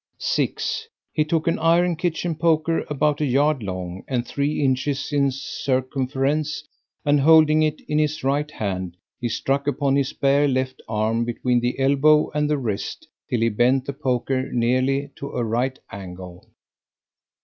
[0.17, 0.87] 6.
[1.13, 6.63] He took an iron kitchen poker, about a yard long, and three inches in circumference,
[7.05, 11.59] and holding it in his right hand, he struck upon his bare left arm, between
[11.59, 16.47] the elbow and the wrist till he bent the poker nearly to a right angle.